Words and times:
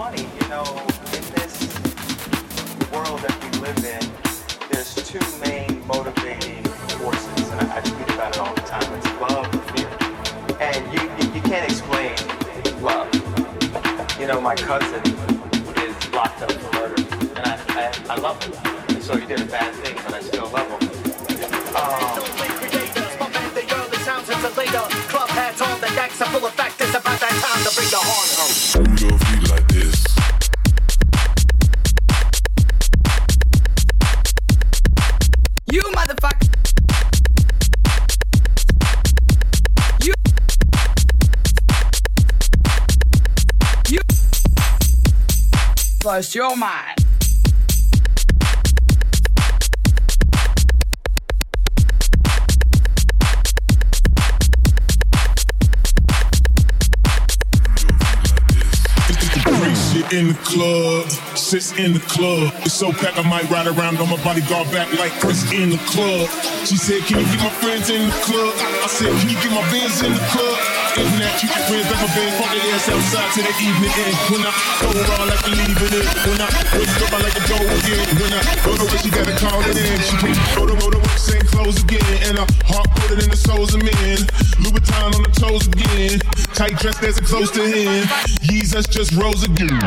funny, 0.00 0.22
you 0.22 0.48
know, 0.48 0.64
in 1.12 1.24
this 1.36 1.60
world 2.90 3.20
that 3.20 3.36
we 3.42 3.50
live 3.60 3.76
in, 3.84 4.00
there's 4.70 4.94
two 4.94 5.20
main 5.44 5.86
motivating 5.86 6.64
forces, 6.96 7.50
and 7.50 7.60
I, 7.60 7.76
I 7.76 7.80
tweet 7.82 8.08
about 8.14 8.34
it 8.34 8.38
all 8.38 8.54
the 8.54 8.62
time. 8.62 8.94
It's 8.94 9.20
love 9.20 9.44
and 9.52 9.62
fear. 9.72 9.90
And 10.58 10.80
you, 10.94 11.02
you, 11.18 11.34
you 11.34 11.42
can't 11.42 11.70
explain 11.70 12.16
love. 12.80 13.12
You 14.18 14.26
know, 14.26 14.40
my 14.40 14.54
cousin 14.54 15.02
is 15.84 16.12
locked 16.14 16.40
up 16.40 16.52
for 16.52 16.72
murder, 16.78 17.02
and 17.36 17.46
I, 17.46 17.58
I, 17.68 18.14
I 18.14 18.16
love 18.16 18.42
him. 18.42 19.02
So 19.02 19.18
he 19.18 19.26
did 19.26 19.42
a 19.42 19.44
bad 19.44 19.74
thing, 19.74 19.96
but 19.96 20.14
I 20.14 20.22
still 20.22 20.48
love 20.48 20.80
him. 20.80 20.89
Lost 46.10 46.34
your 46.34 46.56
mind. 46.56 46.99
In 60.12 60.28
the 60.28 60.38
club, 60.42 61.06
sits 61.38 61.72
in 61.78 61.92
the 61.92 62.00
club. 62.00 62.52
It's 62.66 62.74
so 62.74 62.92
packed 62.92 63.18
I 63.18 63.22
might 63.22 63.48
ride 63.50 63.66
around 63.66 63.98
on 63.98 64.10
my 64.10 64.18
bodyguard 64.22 64.70
back 64.70 64.90
like 64.98 65.12
Chris 65.22 65.46
in 65.52 65.70
the 65.70 65.80
club. 65.86 66.26
She 66.66 66.76
said, 66.76 67.02
Can 67.06 67.22
you 67.22 67.26
get 67.30 67.42
my 67.42 67.54
friends 67.62 67.90
in 67.90 68.10
the 68.10 68.16
club? 68.26 68.52
I 68.82 68.88
said, 68.90 69.10
Can 69.22 69.28
you 69.30 69.38
get 69.38 69.52
my 69.54 69.62
bands 69.70 70.02
in 70.02 70.12
the 70.12 70.24
club? 70.34 70.58
If 70.98 71.06
not, 71.22 71.32
keep 71.38 71.50
your 71.54 71.64
friends 71.70 71.86
like 71.86 72.02
my 72.02 72.10
band, 72.10 72.32
park 72.42 72.50
their 72.58 72.74
ass 72.74 72.86
outside 72.90 73.28
till 73.38 73.46
the 73.46 73.54
evening 73.62 73.94
end. 73.94 74.16
When 74.34 74.42
I 74.42 74.52
go 74.82 74.88
around 74.90 75.26
like 75.30 75.44
a 75.46 75.50
leaving 75.54 75.94
it, 75.94 76.08
when 76.26 76.40
I 76.42 76.48
wake 76.74 76.96
up, 76.98 77.10
I 77.14 77.18
like 77.22 77.36
to 77.38 77.44
go 77.46 77.58
again. 77.62 78.06
When 78.18 78.32
I 78.34 78.42
go 78.66 78.70
to 78.74 78.84
where 78.90 78.98
she 78.98 79.10
gotta 79.14 79.34
call 79.38 79.62
it 79.62 79.78
in. 79.78 79.98
She 80.02 80.16
can 80.18 80.34
go 80.58 80.66
to 80.66 80.74
go 80.74 80.90
to 80.90 80.98
work, 80.98 81.18
same 81.18 81.46
clothes 81.46 81.78
again. 81.86 82.02
And 82.26 82.42
a 82.42 82.46
heart 82.66 82.90
it 83.10 83.22
in 83.24 83.30
the 83.30 83.36
souls 83.36 83.74
of 83.74 83.82
men. 83.82 84.22
On 84.98 85.10
the 85.12 85.30
toes 85.32 85.66
again. 85.66 86.18
Tight 86.54 86.76
dress 86.78 86.98
that's 86.98 87.20
close 87.20 87.50
to 87.52 87.62
him. 87.66 88.06
Jesus 88.42 88.86
just 88.86 89.12
rose 89.12 89.44
again. 89.44 89.78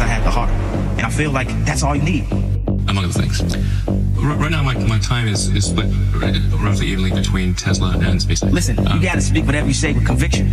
I 0.00 0.04
really 0.04 0.04
want 0.04 0.04
is 0.04 0.04
I 0.04 0.06
have 0.06 0.24
the 0.24 0.30
heart. 0.30 0.50
And 0.98 1.02
I 1.02 1.10
feel 1.10 1.30
like 1.30 1.48
that's 1.64 1.82
all 1.82 1.94
you 1.96 2.02
need. 2.02 2.24
among 2.88 3.04
other 3.04 3.12
things. 3.12 3.42
Right 4.16 4.50
now, 4.50 4.62
my, 4.62 4.74
my 4.86 4.98
time 4.98 5.28
is, 5.28 5.48
is 5.54 5.66
split 5.66 5.86
roughly 6.60 6.88
evenly 6.88 7.10
between 7.12 7.54
Tesla 7.54 7.92
and 7.92 8.20
SpaceX. 8.20 8.50
Listen, 8.52 8.78
Um, 8.86 8.96
you 8.96 9.02
gotta 9.02 9.20
speak 9.20 9.46
whatever 9.46 9.68
you 9.68 9.74
say 9.74 9.92
with 9.92 10.06
conviction. 10.06 10.48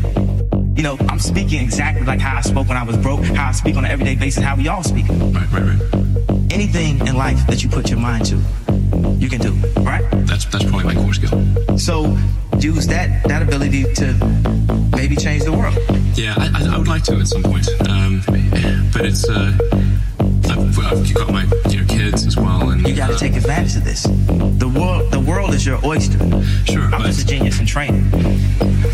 You 0.76 0.84
know, 0.84 0.98
I'm 1.10 1.20
speaking 1.20 1.62
exactly 1.62 2.06
like 2.06 2.20
how 2.20 2.38
I 2.38 2.42
spoke 2.42 2.68
when 2.68 2.78
I 2.78 2.84
was 2.84 2.98
broke, 2.98 3.24
how 3.24 3.50
I 3.50 3.52
speak 3.54 3.76
on 3.78 3.86
an 3.86 3.92
everyday 3.92 4.16
basis, 4.16 4.44
how 4.44 4.56
we 4.56 4.68
all 4.68 4.84
speak. 4.84 5.08
Right, 5.10 5.50
right, 5.52 5.64
right. 5.64 5.82
Anything 6.52 7.06
in 7.08 7.16
life 7.16 7.46
that 7.48 7.64
you 7.64 7.70
put 7.70 7.90
your 7.90 8.00
mind 8.00 8.26
to, 8.28 8.36
you 9.18 9.30
can 9.30 9.40
do, 9.42 9.54
right? 9.82 10.04
That's 10.28 10.46
that's 10.46 10.64
probably 10.66 10.84
my 10.84 10.96
core 10.96 11.14
skill. 11.14 11.78
So 11.78 12.18
use 12.60 12.88
that 12.88 13.24
that 13.28 13.42
ability 13.42 13.84
to 13.96 14.14
maybe 14.96 15.16
change 15.16 15.44
the 15.44 15.52
world. 15.52 15.76
Yeah, 16.16 16.34
I, 16.38 16.64
I, 16.64 16.76
I 16.76 16.78
would 16.78 16.88
like 16.88 17.04
to 17.04 17.16
at 17.16 17.28
some 17.28 17.44
point, 17.44 17.68
um, 17.90 18.22
but 18.94 19.06
it's 19.06 19.28
uh, 19.28 19.58
I've, 20.50 20.80
I've 20.80 21.14
got 21.14 21.32
my 21.32 21.46
you 21.70 21.82
know 21.82 21.88
kids 21.88 22.26
as 22.26 22.38
well, 22.38 22.70
and 22.70 22.88
You 22.88 22.96
gotta 22.96 23.14
uh, 23.14 23.18
take 23.18 23.36
advantage 23.36 23.76
of 23.76 23.84
this. 23.84 24.04
The 24.04 24.72
world 24.74 25.12
the 25.12 25.20
world 25.20 25.54
is 25.54 25.66
your 25.66 25.80
oyster. 25.86 26.18
Sure, 26.66 26.84
I'm 26.94 27.04
just 27.04 27.22
a 27.22 27.26
genius 27.26 27.60
in 27.60 27.66
training. 27.66 28.10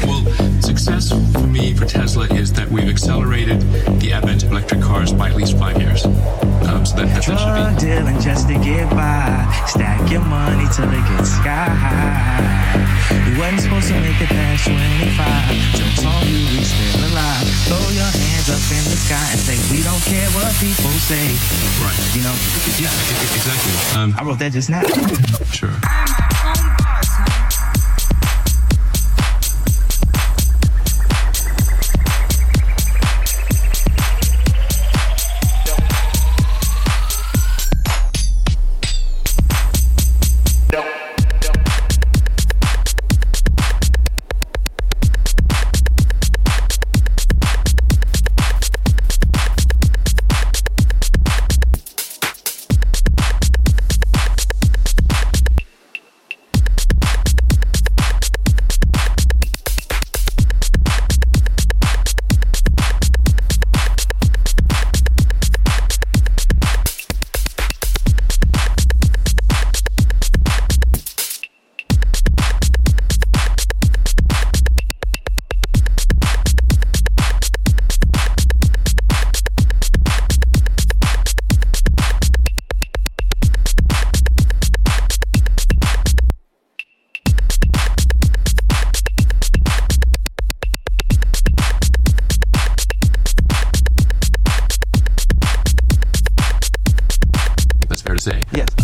Well, 0.05 0.25
success 0.61 1.09
for 1.33 1.47
me 1.47 1.73
for 1.73 1.85
Tesla 1.85 2.25
is 2.27 2.51
that 2.53 2.69
we've 2.69 2.89
accelerated 2.89 3.61
the 3.99 4.13
advent 4.13 4.43
of 4.43 4.51
electric 4.51 4.81
cars 4.81 5.13
by 5.13 5.29
at 5.29 5.35
least 5.35 5.57
five 5.57 5.79
years. 5.79 6.05
Drug 7.37 7.77
should 7.77 7.79
be. 7.79 7.85
dealing 7.87 8.19
just 8.19 8.47
to 8.47 8.55
get 8.59 8.89
by. 8.91 9.27
Stack 9.67 10.09
your 10.11 10.23
money 10.25 10.65
till 10.75 10.89
it 10.91 11.03
gets 11.15 11.31
sky 11.31 11.69
high. 11.69 12.75
You 13.27 13.39
wasn't 13.39 13.61
supposed 13.61 13.87
to 13.89 13.99
make 13.99 14.19
it 14.21 14.27
past 14.29 14.67
25. 14.67 15.55
Jokes 15.79 16.03
on 16.05 16.27
you, 16.27 16.43
we 16.51 16.63
still 16.63 16.99
alive. 17.11 17.47
Throw 17.67 17.79
your 17.95 18.11
hands 18.11 18.47
up 18.51 18.63
in 18.71 18.83
the 18.91 18.97
sky 18.99 19.23
and 19.31 19.39
say, 19.39 19.57
We 19.71 19.83
don't 19.83 20.01
care 20.03 20.27
what 20.35 20.51
people 20.59 20.91
say. 20.99 21.31
Right. 21.83 21.99
You 22.15 22.23
know, 22.23 22.35
Yeah, 22.79 22.91
exactly. 23.35 23.75
Um, 23.99 24.15
I 24.17 24.23
wrote 24.23 24.39
that 24.39 24.51
just 24.51 24.69
now. 24.69 24.83
sure. 25.51 25.71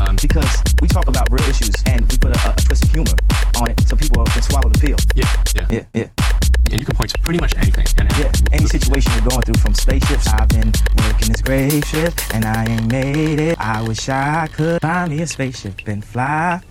Um, 0.01 0.15
because 0.21 0.63
we 0.81 0.87
talk 0.87 1.07
about 1.07 1.27
real 1.31 1.47
issues 1.49 1.73
and 1.85 2.01
we 2.11 2.17
put 2.17 2.35
a, 2.35 2.49
a 2.49 2.53
twist 2.55 2.83
of 2.85 2.91
humor 2.91 3.13
on 3.57 3.71
it 3.71 3.79
so 3.87 3.95
people 3.95 4.23
can 4.25 4.41
swallow 4.41 4.69
the 4.69 4.79
pill. 4.79 4.97
yeah, 5.15 5.25
yeah, 5.55 5.67
Yeah, 5.71 5.83
yeah. 5.93 6.09
And 6.69 6.79
you 6.79 6.85
can 6.85 6.95
point 6.95 7.11
to 7.11 7.19
pretty 7.21 7.39
much 7.39 7.55
anything. 7.57 7.85
And, 7.97 8.11
Yeah, 8.17 8.31
any 8.51 8.65
situation 8.65 9.11
you're 9.13 9.29
going 9.29 9.41
through 9.43 9.61
from 9.61 9.73
spaceships. 9.73 10.27
I've 10.27 10.49
been 10.49 10.71
working 10.97 11.29
this 11.29 11.41
great 11.41 11.85
ship 11.85 12.13
and 12.33 12.45
I 12.45 12.65
ain't 12.65 12.91
made 12.91 13.39
it. 13.39 13.59
I 13.59 13.81
wish 13.81 14.09
I 14.09 14.47
could 14.51 14.81
find 14.81 15.11
me 15.11 15.21
a 15.21 15.27
spaceship 15.27 15.87
and 15.87 16.03
fly 16.03 16.61